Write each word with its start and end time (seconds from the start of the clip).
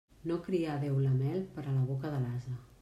No 0.29 0.37
crià 0.47 0.77
Déu 0.85 0.97
la 1.03 1.13
mel 1.21 1.47
per 1.59 1.67
a 1.69 1.79
la 1.79 1.87
boca 1.93 2.17
de 2.17 2.25
l'ase. 2.27 2.61